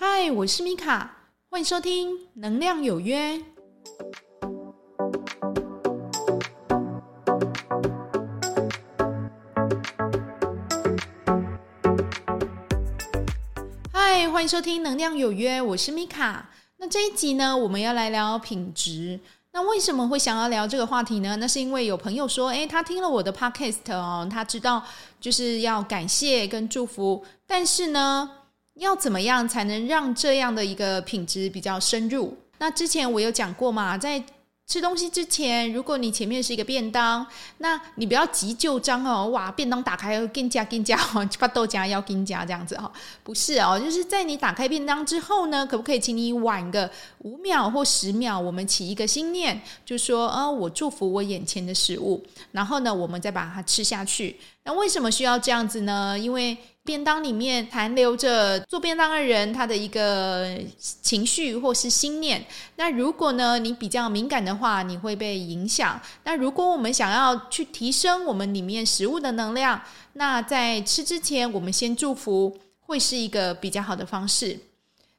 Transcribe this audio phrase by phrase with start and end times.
[0.00, 1.10] 嗨，我是米卡，
[1.50, 3.32] 欢迎收听《能量有约》。
[13.92, 16.48] 嗨，欢迎收听《能量有约》，我是米卡。
[16.76, 19.18] 那这一集呢，我们要来聊品质。
[19.50, 21.34] 那为什么会想要聊这个话题呢？
[21.40, 24.80] 那是因为有朋友说，诶，他听了我的 podcast 哦，他知道
[25.20, 28.30] 就是要感谢跟祝福，但是呢，
[28.78, 32.36] 要怎么样才能让这样的一个品质比较深入？
[32.58, 34.22] 那之前我有讲过嘛，在
[34.66, 37.26] 吃东西之前，如果你前面是一个便当，
[37.56, 46.90] 那你不要急就章哦，哇，便当打开要跟加更加哦， 把豆荚要更加这样子哈，不是哦，就是在你打开便当之后呢，可不可以请你晚个
[47.20, 54.36] 五秒或十秒，我们起一个心念，就说哦，我祝福我眼前的食物，然后呢，我们再把它吃下去。
[54.64, 56.18] 那为什么需要这样子呢？
[56.18, 56.54] 因为
[56.88, 60.58] 便当里面残留着做便当的人他的一个
[61.02, 62.42] 情绪或是心念。
[62.76, 66.00] 那如果呢，你比较敏感的话，你会被影响。
[66.24, 69.78] 那如果我们想要去提升我们里面食物的能量，
[70.14, 74.58] 那在吃之前，我们先祝福，会是一个比较好的方式。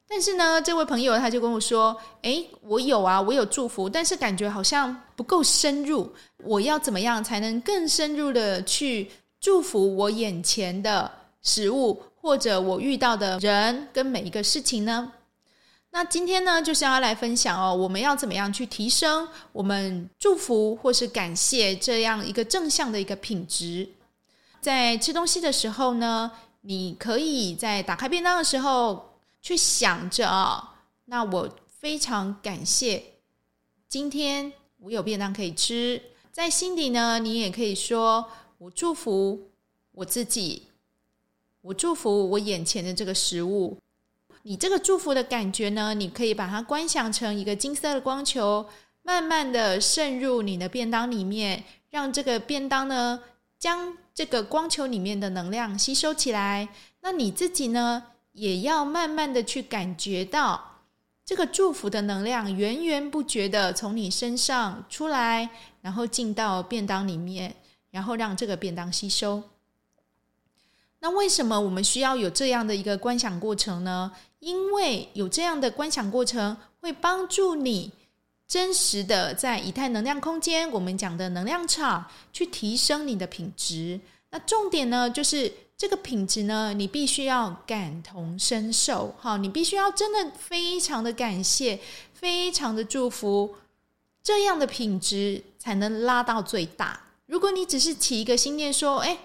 [0.07, 6.11] 但是呢，这位朋友他就跟我说：“诶，我有啊，我有祝福，但是感觉好像不够深入。
[6.43, 15.13] 我要怎么样才能更深入的去祝福我眼前的？”食物或者我遇到的人跟每一个事情呢？
[15.91, 23.89] 那今天呢，就是要来分享哦，我们要怎么样去提升我们祝福或是感谢这样一个正向的一个品质？
[24.61, 33.03] 在吃东西的时候呢，你可以在打开便当的时候去想着啊，那我非常感谢
[33.87, 35.99] 今天我有便当可以吃，
[36.31, 38.29] 在心底呢，你也可以说
[38.59, 39.49] 我祝福
[39.93, 40.68] 我自己。
[41.61, 43.77] 我祝福我眼前的这个食物，
[44.43, 48.65] 你这个祝福的感觉呢，你可以把它观想成一个金色的光球，
[49.03, 53.21] 慢慢的渗入你的便当里面，让这个便当呢，
[53.57, 56.69] 将这个光球里面的能量吸收起来。
[57.01, 60.83] 那你自己呢，也要慢慢的去感觉到
[61.25, 65.49] 这个祝福的能量源源不绝的从你身上出来，
[65.81, 67.53] 然后进到便当里面，
[67.91, 69.43] 然后让这个便当吸收。
[71.01, 74.11] 那为什么我们需要有这样的一个观想过程呢？
[74.39, 77.91] 因为有这样的观想过程，会帮助你
[78.47, 83.99] 真实的在以太能量空间，我们讲的能量场，去提升你的品质。
[84.31, 91.79] 那重点呢，就是这个品质呢，你必须要感同身受，哈，你必须要真的非常的感谢，
[92.13, 93.55] 非常的祝福，
[94.21, 97.01] 这样的品质才能拉到最大。
[97.25, 99.17] 如果你只是起一个心念说，哎。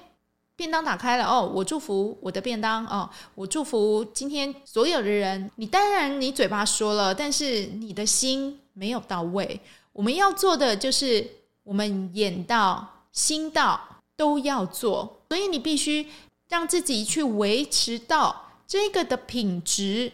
[0.57, 5.51] 便当打开了哦，我祝福我的便当哦，我祝福今天所有的人。
[5.57, 9.61] 你当然你嘴巴说了，但是你的心没有到位。
[9.93, 11.29] 我们要做的就是，
[11.65, 13.81] 我们眼到心到
[14.15, 16.09] 都要做，所以你必须
[16.49, 20.13] 让自己去维持到这个的品质，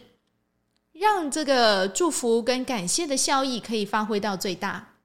[0.93, 4.95] 让这个祝福跟感谢的效益可以发挥到最大。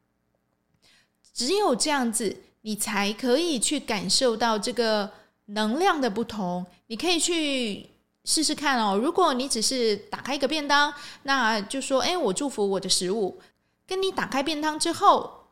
[1.34, 5.12] 只有这样子，你才可以去感受到这个。
[5.46, 7.88] 能量的不同，你可以去
[8.24, 8.96] 试试看哦。
[8.96, 10.92] 如果你只是打开一个便当，
[11.22, 13.40] 那就说：“哎，我祝福我的食物。”
[13.86, 15.46] 跟你打开便当之后，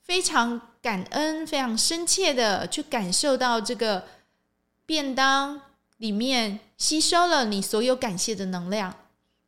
[0.00, 4.04] 非常感恩、非常深切的去感受到这个
[4.86, 5.60] 便当
[5.98, 8.94] 里面吸收了你所有感谢的能量，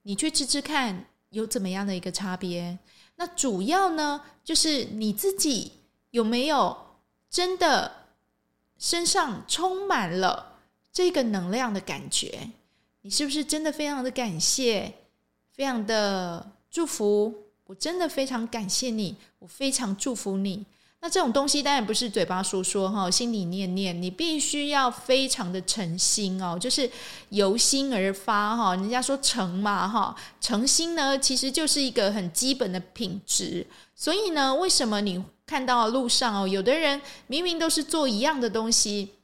[0.03, 2.79] 你去吃吃看有怎么样的一个差别。
[3.17, 5.73] 那主要呢，就是你自己
[6.11, 6.77] 有没有
[7.31, 8.06] 真的。
[8.79, 10.55] 身上充满了
[10.93, 12.51] 这个能量的感觉，
[13.03, 14.93] 你是不是真的非常的感谢，
[15.53, 17.35] 非常的祝福？
[17.67, 20.65] 我真的非常感谢你，我非常祝福你。
[21.01, 26.91] 那这种东西当然不是嘴巴说说哈，心里念念，你必须要非常的诚心哦，就是
[27.29, 28.75] 由心而发哈。
[28.75, 33.67] 人家说诚嘛哈，诚心呢其实就是一个很基本的品质。
[33.95, 35.23] 所以呢，为什么你？
[35.47, 39.15] 看到路上哦，有的人明明都是做一样的东西，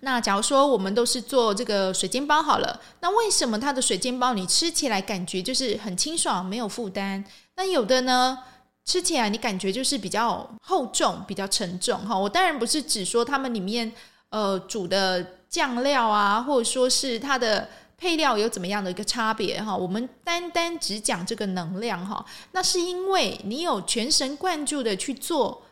[0.00, 7.24] 那假如说我们都是做这个水煎包好了，那为什么它的水煎包你吃起来感觉就是很清爽，没有负担？
[7.56, 8.38] 那有的呢，
[8.84, 12.18] 吃起来你感觉就是比较厚重，比较沉重哈。
[12.18, 13.90] 我当然不是只说他们里面
[14.28, 17.68] 呃煮的酱料啊，或者说是它的。
[17.96, 19.74] 配料有怎么样的一个差别哈？
[19.74, 25.62] 我们单单只讲这个能量哈，那是因为你有全神贯注的去做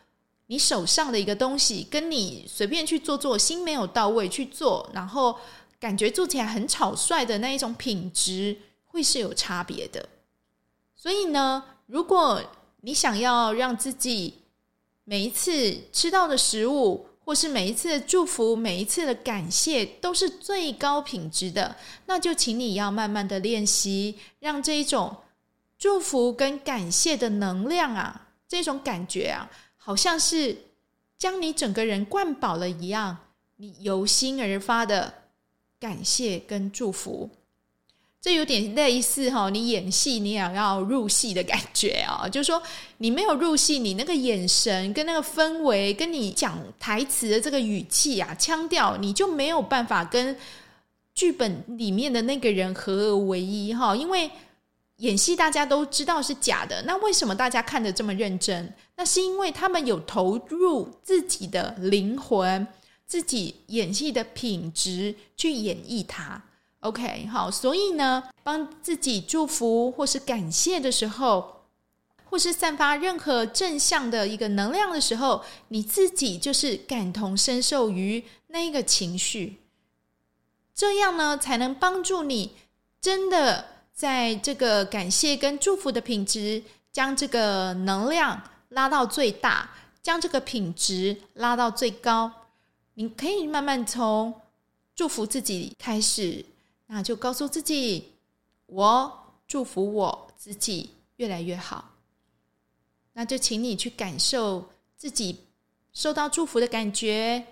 [0.47, 5.37] 你手上的一个东西，跟你随便去做做，心没有到位去做，然后
[5.79, 10.09] 感觉做起来很草率的那一种品质会是有差别的。
[10.95, 12.41] 所以呢，如果
[12.81, 14.41] 你想要让自己
[15.03, 21.75] 每一次吃到的食物，或是每一次的祝福，每一次的感谢都是最高品质的，
[22.05, 25.17] 那就请你要慢慢的练习，让这一种
[25.77, 30.55] 祝福跟感谢的能量啊，这种感觉啊，好像是
[31.17, 33.17] 将你整个人灌饱了一样，
[33.55, 35.13] 你由心而发的
[35.79, 37.29] 感谢跟祝福。
[38.25, 42.59] 这有点类似哈，你演戏你也要入戏的感觉啊， 就是说
[42.97, 50.35] 你没有入戏，你那个眼神跟那个氛围，跟你讲台词的这个语气啊、腔调，你就没有办法跟
[51.13, 53.95] 剧本里面的那个人合而为一哈。
[53.95, 54.27] 因为
[54.97, 58.73] 演戏大家都知道是假的，那为什么大家看得这么认真？
[58.95, 62.65] 那是因为他们有投入自己的灵魂、
[63.05, 66.41] 自己演戏的品质去演绎它。
[66.85, 71.63] OK，好，所以呢，帮自己祝福或是感谢的时候，
[72.25, 79.57] 或是散发任何正向的一个能量的时候，你自己就是感同身受于那一个情绪，
[80.75, 82.51] 这样呢，才能帮助你
[83.01, 86.61] 真的在这个感谢跟祝福的品质，
[86.91, 88.39] 将这个能量
[88.69, 89.71] 拉到最大，
[90.03, 92.31] 将这个品质拉到最高。
[92.93, 94.33] 你可以慢慢从
[94.95, 96.45] 祝福自己开始。
[96.87, 98.11] 那就告诉自己，
[98.67, 99.11] 我
[99.47, 101.91] 祝福我自己越来越好。
[103.13, 105.39] 那就请你去感受自己
[105.93, 107.45] 受到祝福的感觉，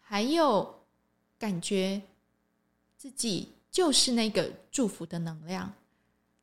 [0.00, 0.82] 还有
[1.38, 2.02] 感觉
[2.96, 5.72] 自己就是那个祝福的能量。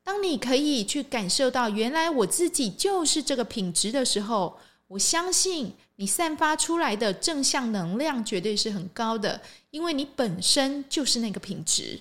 [0.04, 4.58] 当你可以去感受到原来我自己就是这个品质的时候，
[4.88, 9.42] 我相信你散发出来的正向能量绝对是很高的，
[9.72, 12.00] 因为你本身就是那个品质。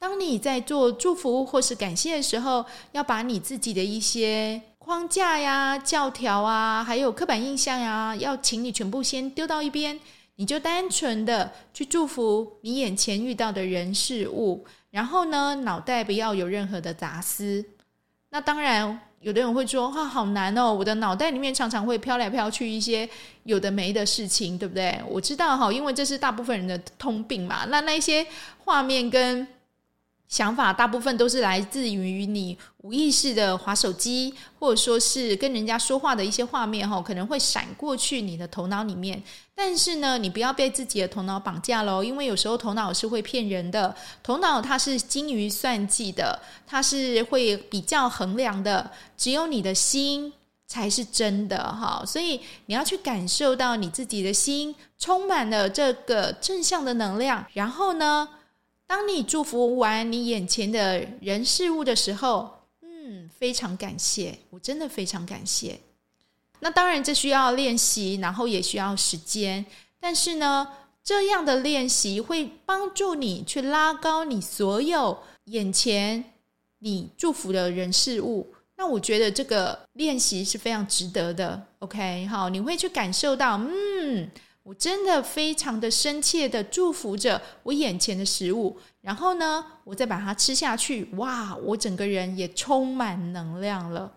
[0.00, 9.98] 当你在做祝福或是感谢的时候，要把你自己的一些框架呀、教条啊，还有刻板印象呀，要请你全部先丢到一边，
[10.36, 17.64] 你就单纯的去祝福你眼前遇到的人事物，然后呢，脑袋不要有任何的杂思。
[18.30, 23.08] 那当然，有的人会说：“哇，好难哦，我的脑袋里面常常会飘来飘去一些
[23.42, 27.64] 有的没的事情，对不对？”我知道哈，因为这是大部分人的通病嘛。
[27.64, 28.24] 那那些
[28.64, 29.44] 画面跟
[30.28, 39.22] 想法大部分都是来自于你无意识的划手机，或者说是跟人家说话的一些画面哈，可能会闪过去你的头脑里面。
[39.54, 43.94] 但是呢，你不要被自己的头脑绑架喽，因为有时候头脑是会骗人的。
[44.22, 48.90] 头脑它是精于算计的，它是会比较衡量的。
[49.16, 50.32] 只有你的心
[50.66, 58.28] 才是真的哈，所以你要去感受到你自己的心充满了这个正向的能量，然后呢，
[58.88, 65.78] 当你祝福完你眼前的人事物的时候，嗯，非常感谢，我真的非常感谢。
[66.60, 69.64] 那当然这需要练习，然后也需要时间。
[70.00, 70.66] 但是呢，
[71.04, 76.24] 这样的练习会帮助你去拉高你所有眼前
[76.78, 78.54] 你祝福的人事物。
[78.78, 81.62] 那我觉得这个练习是非常值得的。
[81.80, 84.30] OK，好，你会去感受到，嗯。
[84.68, 94.12] 我真的非常的深切的祝福着我眼前的食物，然后呢，我再把它吃下去，哇，我整个人也充满能量了。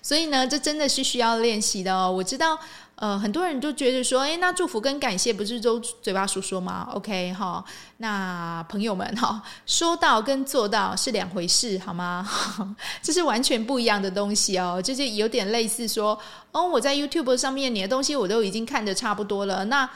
[0.00, 2.10] 所以呢，这真的是需要练习的哦。
[2.10, 2.58] 我知道。
[2.96, 7.62] 呃，很多人都觉得说，诶，那祝福跟感谢不是都嘴巴说说吗？OK 哈，
[7.98, 12.26] 那朋友们哈，说到跟做到是两回事，好吗？
[13.02, 16.18] 这是完全不一样的东西哦，就是有点类似说，
[16.52, 19.86] 哦，我在 YouTube 上面你的东西我都已经看得差不多了，那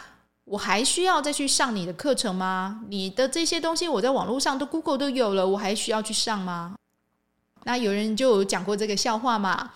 [0.44, 2.82] 我还需要再去上你的课程吗？
[2.90, 6.74] 你的这些东西我在网络上都 Google 都有了，我还需要去上吗？
[7.64, 9.70] 那有人就有讲过这个笑话嘛，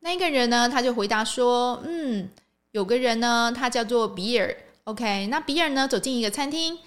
[0.00, 2.28] 那一个人呢，他就回答说，嗯。
[2.76, 4.54] 有个人呢，他叫做比尔。
[4.84, 6.78] OK，那比尔呢，走进一个餐厅，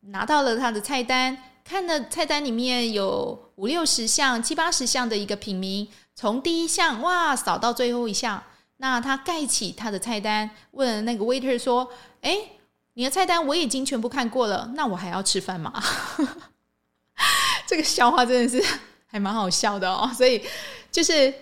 [0.00, 5.86] 拿到了他的菜单，看了菜单里面有五六十项、七八十项的一个品名，
[6.16, 8.42] 从第一项哇扫到最后一项。
[8.78, 11.88] 那他盖起他的菜单，问那个 waiter 说
[12.22, 12.36] ：“哎，
[12.94, 15.80] 你的菜单我已经全部看过了，那我还要吃饭吗？”
[17.64, 18.60] 这个笑话真的是
[19.06, 20.10] 还蛮好笑的哦。
[20.12, 20.42] 所以
[20.90, 21.32] 就是。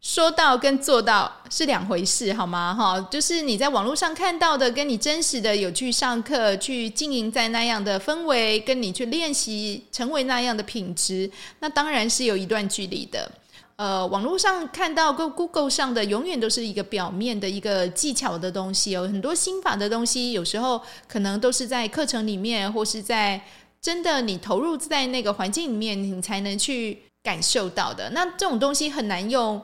[0.00, 2.72] 说到跟做到是两回事，好吗？
[2.72, 11.28] 哈，就是你在网络上看到的，跟你真实的有去上课、去经营在那样的氛围，跟你去练习成为那样的品质，
[11.58, 13.30] 那当然是有一段距离的。
[13.74, 23.40] 呃，网络上看到跟 Google 上的，永远都是一个表面的一个技巧的东西，有很多心法的东西，有时候可能都是在课程里面或是在
[23.80, 28.10] 真的你投入在那个环境里面，你才能去感受到的。
[28.10, 29.60] 那这种东西很难用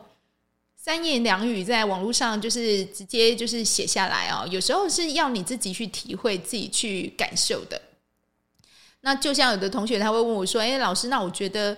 [0.84, 7.80] 三言两语在网络上就是直接就是写下来哦，有时候是要你自己去体会、自己去感受的。
[9.00, 11.74] 那就像有的同学他会问我说：“哎，老师，那我觉得，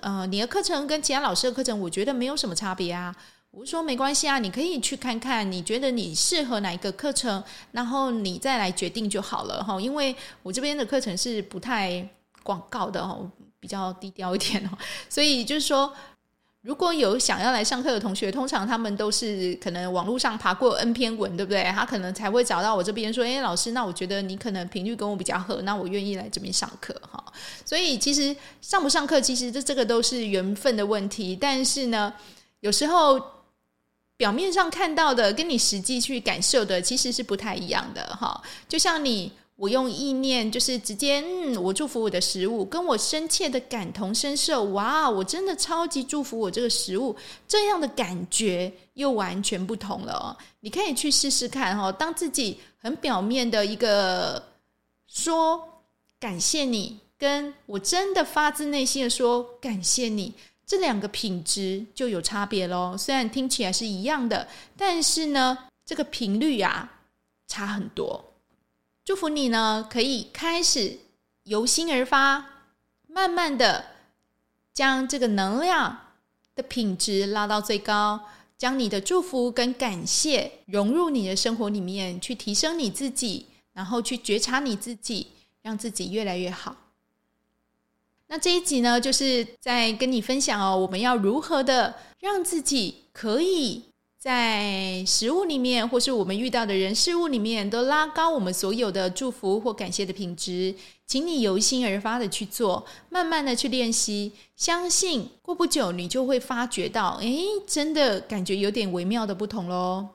[0.00, 3.16] 呃，你的课程跟其他老师的课程，我觉得没有什么差别啊。”
[3.52, 9.80] 我说：“没关系啊，你可以去看看，你觉得你适合哪一个课程，然后你再来决定就好了哈。
[9.80, 12.06] 因为我这边的课程是不太
[12.42, 14.76] 广告的哦，比较低调一点哦，
[15.08, 15.90] 所以就是说。”
[16.62, 21.64] 如果有想要来上课的同学，通常他们都是可能网络上爬过 N 篇文，对不对？
[21.74, 27.22] 他可能才会找到我这边说：“哎，老师，那我觉得你可能频率跟我比较合，那我愿意来这边上课。”哈，
[27.64, 31.34] 所以其实上不上课，其实这这个都是缘分的问题。
[31.34, 32.14] 但是呢，
[32.60, 33.20] 有时候
[34.16, 38.06] 表面上看到的，跟你实际去感受的，其实是不太一样的。
[38.14, 39.32] 哈，就像你。
[39.54, 47.14] 我用意念，就是直接，嗯，我祝福我的食物，跟我深切的感同身受，哇，我真的超级祝福我这个食物，
[47.46, 50.36] 这样的感觉又完全不同了哦。
[50.60, 54.42] 你可以去试试看哈，当自己很表面的一个
[55.06, 55.62] 说
[56.18, 60.32] 感谢你，跟我真的发自内心的说感谢你，
[60.66, 62.96] 这两个品质就有差别喽。
[62.98, 66.90] 虽然听起来是一样的，但是呢，这个频率啊，
[67.46, 68.31] 差很多。
[69.04, 71.00] 祝福你呢，可以开始
[71.42, 72.46] 由心而发，
[73.08, 73.86] 慢慢的
[74.72, 75.98] 将这个能量
[76.54, 85.26] 的品质拉到最高，将你的祝福跟感谢融入你的生活里面，去提升你自己，然后去觉察你自己，
[85.62, 86.76] 让自己越来越好。
[88.28, 93.82] 那这一集呢，就是在跟你分享哦，我们要如何的让自己可以。
[94.22, 100.72] 在食物里面，或是我们遇到的人事物里面，都拉高我们所有的祝福或感谢的品质。
[101.08, 107.36] 请你由心而发的去做，慢慢的去练习，相信过不久你就会发觉到，哎，
[107.66, 110.10] 真的感觉有点微妙的不同喽。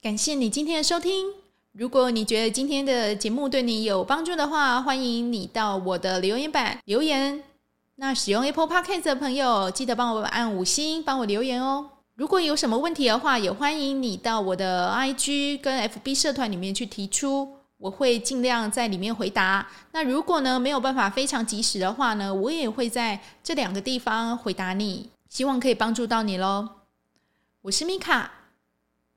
[0.00, 1.32] 感谢你今天的收听。
[1.72, 7.42] 如果你觉得今天的节目对你有帮助的话，欢迎你到我的留言板留言。
[7.96, 11.90] 那使用 Apple Podcast 的朋友，记得帮我按五星，帮我留言哦。
[12.16, 19.68] 如果有什么问题的话，也欢迎你到我的 IG 跟 FB 社团里面去提出，我会尽量在里面回答。
[19.92, 26.68] 那如果呢，没有办法非常及时的话呢，我也会在这两个地方回答你，希望可以帮助到你喽。
[27.62, 28.30] 我是米卡，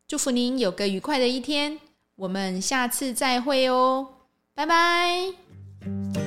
[0.08, 1.80] 祝福您有个愉快的一天，
[2.16, 4.08] 我们下次再会哦，
[4.54, 6.27] 拜拜。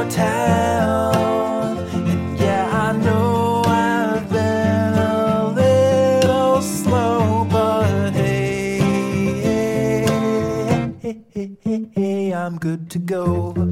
[12.91, 13.70] to go.